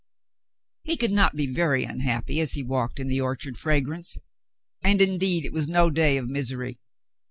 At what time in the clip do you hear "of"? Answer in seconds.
6.17-6.27